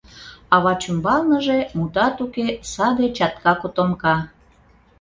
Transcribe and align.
А 0.53 0.55
вачӱмбалныже, 0.63 1.59
мутат 1.77 2.15
уке, 2.25 2.47
саде 2.71 3.07
чатка 3.17 3.53
котомка. 3.61 4.15